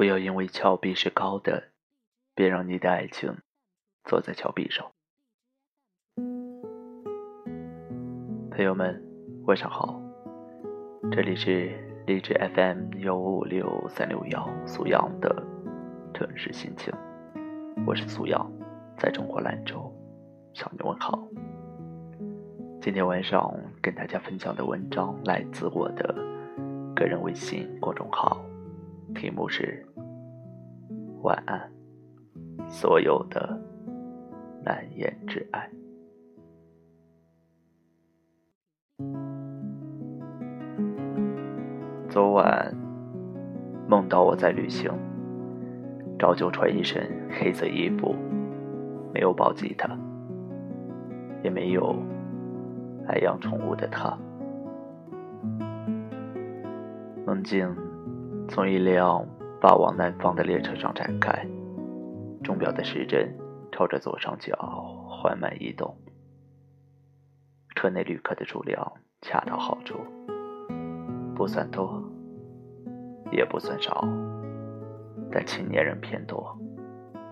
[0.00, 1.62] 不要因为峭壁是高的，
[2.34, 3.36] 便让你的爱情
[4.02, 4.90] 坐在峭壁上。
[8.50, 8.98] 朋友们，
[9.44, 10.00] 晚上好，
[11.12, 15.44] 这里是励志 FM 幺五五六三六幺苏阳的
[16.14, 16.90] 城市心情，
[17.86, 18.50] 我是苏阳，
[18.96, 19.94] 在中国兰州
[20.54, 21.28] 向你问好。
[22.80, 26.14] 今天晚上跟大家分享的文章来自我的
[26.96, 28.42] 个人微信公众号，
[29.14, 29.86] 题目是
[31.22, 31.70] “晚安，
[32.68, 33.60] 所有的
[34.64, 35.70] 难言之爱”。
[42.08, 42.74] 昨晚
[43.88, 44.90] 梦到我在旅行，
[46.18, 48.14] 照旧穿一身黑色衣服，
[49.14, 49.96] 没有抱吉他，
[51.42, 51.96] 也没有。
[53.08, 54.16] 爱养宠物的他，
[57.26, 57.74] 梦境
[58.48, 59.26] 从一辆
[59.60, 61.46] 发往南方的列车上展开，
[62.42, 63.36] 钟表的时针
[63.70, 64.56] 朝着左上角
[65.06, 65.94] 缓慢移动，
[67.76, 69.98] 车内旅客的数量恰到好处，
[71.34, 72.02] 不算多，
[73.30, 74.08] 也不算少，
[75.30, 76.56] 但青年人偏多，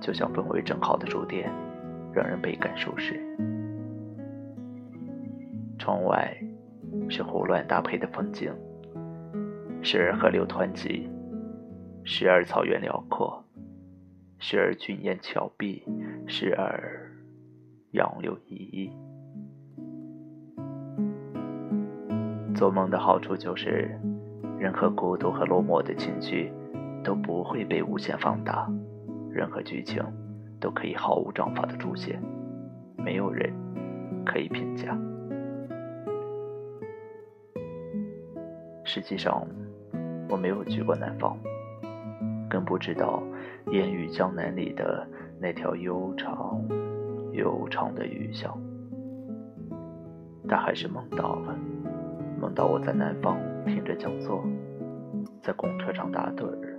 [0.00, 1.52] 就像氛围正好的住店，
[2.10, 3.20] 让人倍感舒适。
[5.78, 6.34] 窗外
[7.10, 8.50] 是胡乱搭配的风景，
[9.82, 11.06] 时而河流湍急，
[12.06, 13.42] 时而草原辽阔，
[14.38, 15.82] 时而峻岩峭壁，
[16.26, 17.10] 时而
[17.92, 18.92] 杨柳依依。
[22.54, 23.98] 做梦的好处就是，
[24.58, 26.52] 任何孤独和落寞的情绪
[27.02, 28.70] 都不会被无限放大，
[29.30, 30.04] 任何剧情
[30.60, 32.22] 都可以毫无章法的出现，
[32.98, 33.50] 没有人
[34.26, 34.96] 可以评价。
[38.84, 39.44] 实际上，
[40.28, 41.36] 我没有去过南方，
[42.48, 43.22] 更不知道
[43.72, 45.06] 《烟雨江南》里的
[45.40, 46.60] 那条悠长、
[47.32, 48.58] 悠长的雨巷。
[50.48, 51.56] 但还是梦到了，
[52.40, 54.44] 梦到我在南方听着讲座，
[55.42, 56.78] 在公车上打盹儿，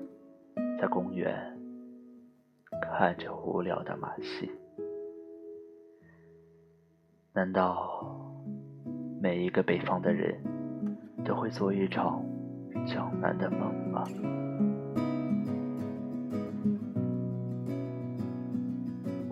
[0.80, 1.36] 在公园
[2.82, 4.52] 看着无聊的马戏。
[7.34, 8.24] 难道
[9.22, 10.36] 每一个北方的人？
[11.26, 12.24] 都会做一场
[12.86, 14.04] 江南的梦吗？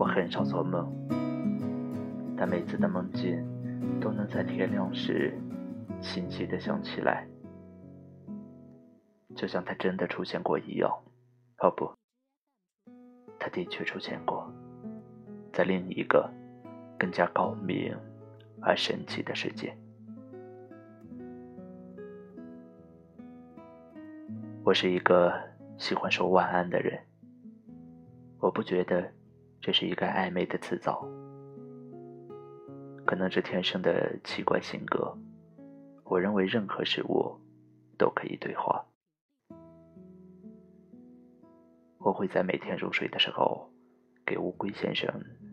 [0.03, 0.85] 我很少做梦，
[2.35, 3.41] 但每次的梦境
[4.01, 5.33] 都能在天亮时
[6.01, 7.25] 清晰的想起来，
[9.33, 10.91] 就像它真的出现过一样。
[11.59, 11.89] 哦不，
[13.39, 14.51] 它的确出现过，
[15.53, 16.29] 在另一个
[16.99, 17.95] 更加高明
[18.61, 19.73] 而神奇的世界。
[24.65, 25.33] 我是一个
[25.77, 26.99] 喜欢说晚安的人，
[28.41, 29.09] 我不觉得
[29.63, 31.07] 这是一个暧昧的词藻，
[33.05, 35.17] 可能是天生的奇怪性格。
[36.03, 37.39] 我认为任何事物
[37.97, 38.85] 都可以对话。
[41.97, 43.71] 我会在每天入睡的时候
[44.25, 45.09] 给乌龟先生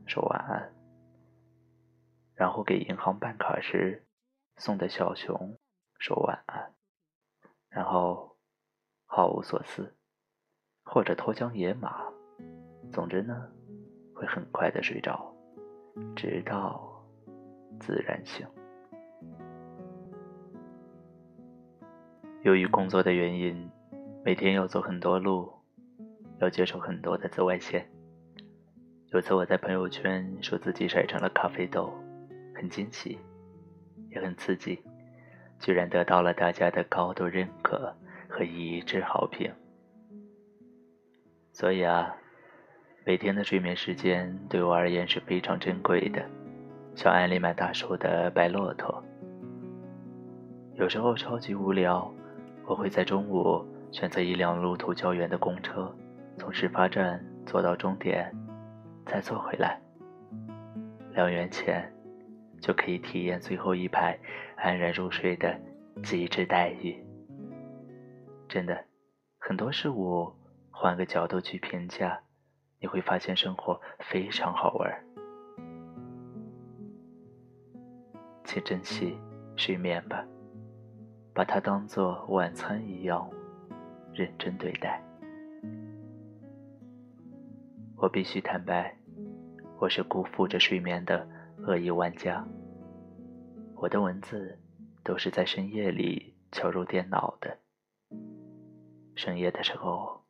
[0.09, 0.75] 说晚安，
[2.34, 4.04] 然后给银行办卡时
[4.56, 5.56] 送的小熊
[6.00, 6.75] 说晚安，
[7.69, 8.28] 然后。
[9.12, 9.92] 毫无所思，
[10.84, 12.04] 或者脱缰野马，
[12.92, 13.50] 总之呢，
[14.20, 15.34] 会很快的睡着，
[16.14, 17.03] 直到
[17.81, 18.47] 自然醒。
[22.42, 23.70] 由于工作的原因，
[24.22, 25.50] 每天要走很多路，
[26.38, 27.91] 要接受很多的紫外线。
[29.06, 31.91] 有次我在朋友圈说自己晒成了咖啡豆，
[32.54, 33.19] 很惊喜，
[34.10, 34.84] 也很刺激，
[35.59, 37.97] 居然得到了大家的高度认可。
[38.32, 39.53] 和一致好评，
[41.53, 42.14] 所以啊，
[43.10, 46.25] 每天的睡眠时间对我而言是非常珍贵的，
[46.94, 49.03] 像安利曼大叔的白骆驼。
[50.75, 52.09] 有时候超级无聊，
[52.65, 55.92] 我会在中午选择一辆路途较远的公车，
[56.39, 58.33] 从始发站坐到终点，
[59.04, 59.80] 再坐回来。
[61.12, 61.92] 两元钱，
[62.60, 64.16] 就可以体验最后一排
[64.54, 65.53] 安然入睡的
[66.04, 66.97] 极致待遇。
[68.48, 68.84] 真的，
[69.41, 70.33] 很多事物
[70.71, 72.21] 换个角度去评价，
[72.80, 75.04] 你会发现生活非常好玩。
[78.44, 79.16] 请珍惜
[79.54, 80.27] 睡眠吧，
[81.34, 83.30] 把它当做晚餐一样
[84.12, 85.00] 认真对待。
[87.97, 88.97] 我必须坦白，
[89.78, 91.28] 我是辜负着睡眠的
[91.59, 92.44] 恶意玩家。
[93.76, 94.59] 我的文字
[95.04, 97.59] 都是在深夜里敲入电脑的。
[99.15, 100.24] 深夜的时候，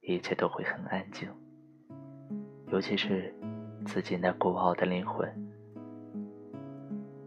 [0.00, 1.30] 一切都会很安静，
[2.70, 3.34] 尤其是
[3.86, 5.26] 自己那孤傲的灵魂。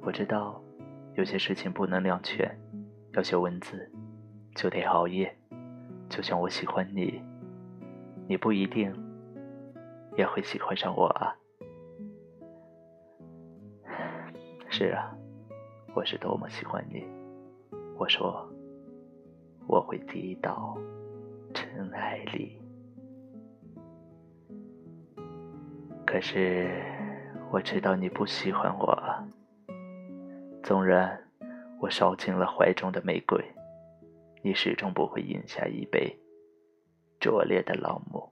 [0.01, 0.61] 我知道，
[1.15, 2.55] 有些事情不能两全，
[3.13, 3.91] 要写文字
[4.55, 5.35] 就得熬夜。
[6.09, 7.21] 就像我喜欢你，
[8.27, 8.93] 你不一定
[10.15, 11.35] 也会喜欢上我啊。
[14.69, 15.11] 是啊，
[15.95, 17.03] 我是多么喜欢你。
[17.97, 18.47] 我说，
[19.67, 20.77] 我会低到
[21.53, 22.60] 尘埃里。
[26.11, 26.69] 可是
[27.51, 29.01] 我知道你不喜欢我。
[30.61, 31.17] 纵然
[31.79, 33.41] 我烧尽了怀中的玫瑰，
[34.41, 36.19] 你始终不会饮下一杯
[37.17, 38.29] 拙劣的朗姆。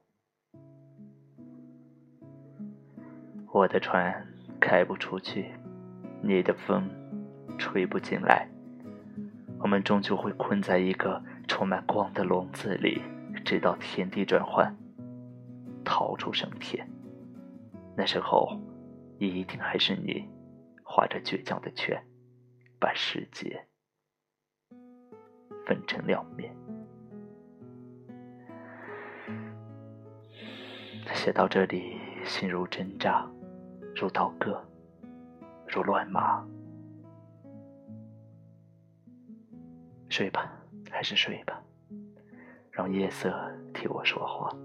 [3.53, 4.27] 我的船
[4.59, 5.45] 开不出去，
[6.21, 6.89] 你的风
[7.57, 8.45] 吹不进来，
[9.57, 13.01] 我们终究会困在一个充满光的笼子里，
[13.45, 14.75] 直到天地转换，
[15.85, 16.85] 逃出升天。
[17.99, 18.57] 那时候，
[19.17, 20.25] 一定还是你
[20.85, 22.01] 画着倔强的圈。
[22.79, 23.67] 把世界
[25.65, 26.55] 分成两面。
[31.13, 33.29] 写到这里，心如针扎，
[33.93, 34.65] 如刀割，
[35.67, 36.47] 如乱麻。
[40.07, 40.49] 睡吧，
[40.89, 41.61] 还是睡吧，
[42.71, 43.29] 让夜色
[43.73, 44.55] 替我说话，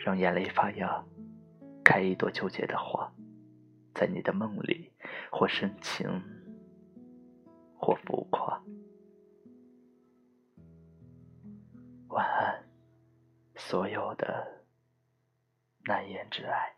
[0.00, 1.00] 让眼泪发芽，
[1.88, 3.10] 开一朵纠结的花，
[3.94, 4.92] 在你的梦里，
[5.32, 6.06] 或深情。
[7.80, 8.62] 或浮夸。
[12.08, 12.62] 晚安，
[13.56, 14.66] 所有的
[15.84, 16.77] 难言之爱。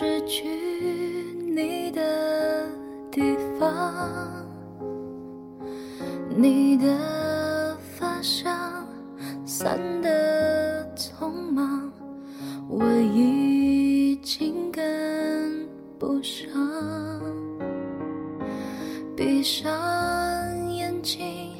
[0.00, 0.48] 失去。
[1.54, 2.66] 你的
[3.10, 3.20] 地
[3.58, 4.46] 方，
[6.34, 8.82] 你的发香
[9.44, 11.92] 散得匆忙，
[12.66, 12.82] 我
[13.14, 15.68] 已经跟
[15.98, 16.48] 不上。
[19.14, 19.70] 闭上
[20.72, 21.52] 眼睛，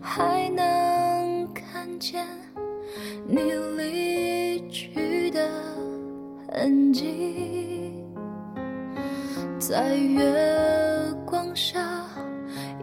[0.00, 2.26] 还能看见
[3.26, 3.95] 你离
[6.66, 7.94] 痕迹。
[9.56, 10.20] 在月
[11.24, 11.78] 光下，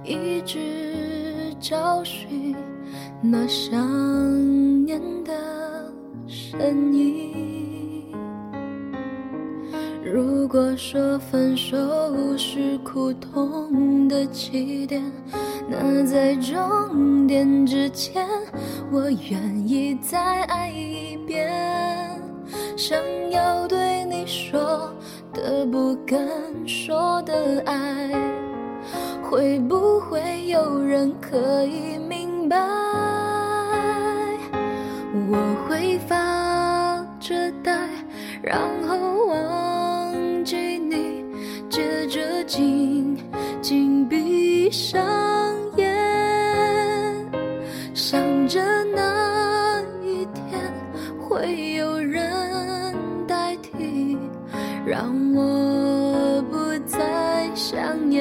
[0.05, 2.55] 一直找寻
[3.21, 3.75] 那想
[4.85, 5.33] 念的
[6.27, 8.05] 身影。
[10.01, 11.75] 如果说分手
[12.37, 15.03] 是苦痛的起点，
[15.67, 18.25] 那在终点之前，
[18.89, 21.51] 我愿意再爱一遍。
[22.77, 22.97] 想
[23.33, 24.89] 要对你说。
[25.33, 26.19] 的不敢
[26.67, 27.75] 说的爱，
[29.23, 32.55] 会不会有人可以明白？
[35.31, 37.75] 我会发着呆，
[38.43, 41.25] 然后忘记你，
[41.67, 43.17] 接着紧
[43.59, 45.03] 紧闭上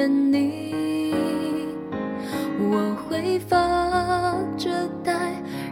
[0.09, 0.75] 念你，
[2.59, 5.13] 我会发着呆，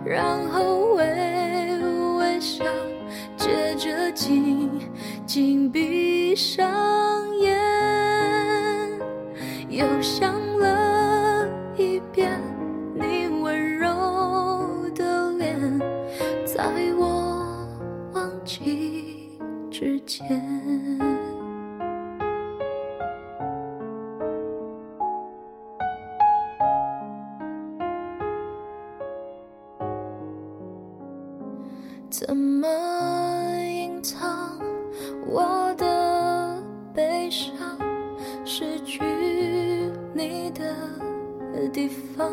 [0.04, 1.04] 然后微
[2.18, 2.64] 微笑，
[3.36, 4.70] 接着紧
[5.26, 6.68] 紧闭上
[7.38, 7.58] 眼，
[9.68, 12.30] 又想了一遍
[12.94, 13.88] 你温柔
[14.94, 15.78] 的脸，
[16.44, 16.64] 在
[16.96, 17.66] 我
[18.12, 19.38] 忘记
[19.70, 21.19] 之前。
[40.52, 42.30] 的地方，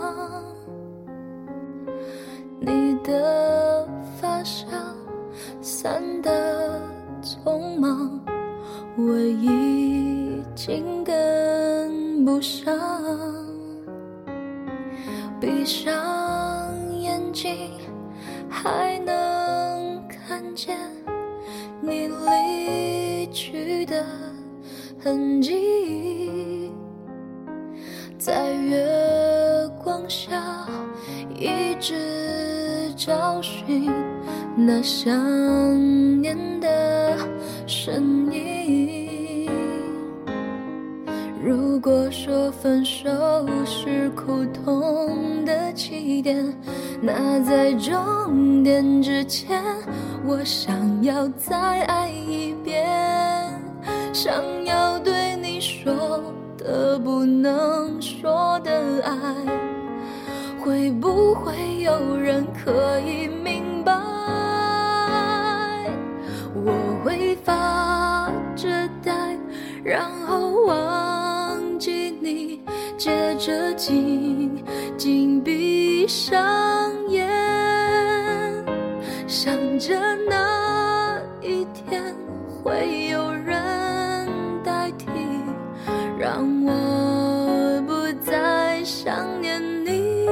[2.59, 3.87] 你的
[4.19, 4.69] 发香
[5.61, 6.81] 散得
[7.21, 8.19] 匆忙，
[8.97, 12.75] 我已经跟不上。
[15.39, 15.93] 闭上
[16.99, 17.71] 眼睛，
[18.49, 19.15] 还能。
[20.27, 20.77] 看见
[21.79, 24.03] 你离去的
[24.99, 25.76] 痕迹，
[28.27, 28.85] 在月
[29.81, 30.67] 光下，
[31.33, 33.89] 一直找寻
[34.53, 35.15] 那想
[36.21, 37.17] 念的
[37.65, 39.49] 身影。
[41.41, 43.07] 如果说分手
[43.65, 46.53] 是苦痛的起点，
[47.01, 49.63] 那在终点之前，
[50.25, 52.85] 我想要再爱一遍，
[54.11, 56.21] 想要对你说
[56.67, 59.13] 可不能说的爱。
[60.59, 63.93] 会不会有人可以明白？
[66.53, 66.73] 我
[67.05, 68.67] 会发着
[69.01, 69.13] 呆，
[69.81, 72.59] 然后忘记你，
[72.97, 74.61] 接着紧
[74.97, 77.25] 紧闭上眼，
[79.25, 79.95] 想着
[80.29, 82.03] 那一天
[82.61, 83.06] 会
[89.07, 90.27] 想念你。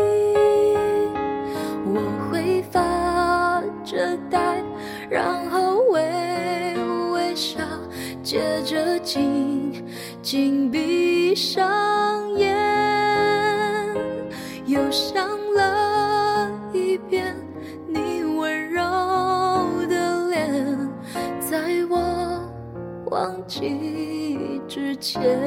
[1.85, 4.61] 我会发着呆，
[5.09, 6.75] 然后微
[7.13, 7.61] 微笑，
[8.21, 9.81] 接着紧
[10.21, 12.53] 紧闭上眼，
[14.65, 17.33] 又想了一遍
[17.87, 18.83] 你温柔
[19.87, 20.77] 的脸，
[21.39, 22.43] 在我
[23.05, 25.39] 忘记之前，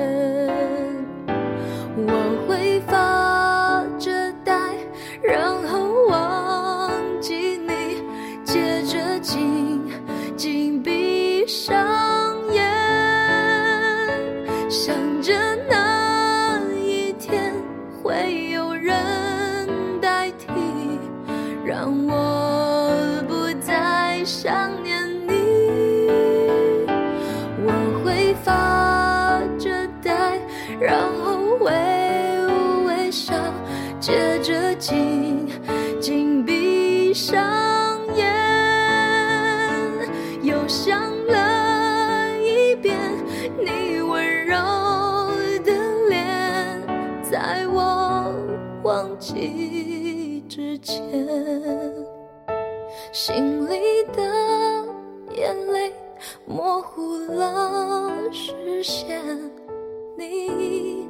[48.89, 50.99] 忘记之前
[53.13, 54.23] 心里的
[55.37, 55.93] 眼泪
[56.47, 59.23] 模糊了视线
[60.17, 61.07] 你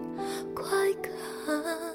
[0.56, 0.76] 快
[1.46, 1.87] 看。